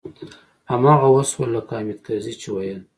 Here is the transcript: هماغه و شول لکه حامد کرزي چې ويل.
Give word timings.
هماغه 0.71 1.07
و 1.11 1.19
شول 1.31 1.49
لکه 1.55 1.71
حامد 1.77 1.99
کرزي 2.05 2.33
چې 2.41 2.47
ويل. 2.51 2.81